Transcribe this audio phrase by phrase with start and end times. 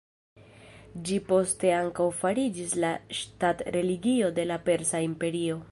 [1.09, 5.63] Ĝi poste ankaŭ fariĝis la ŝtat-religio de la Persa imperio.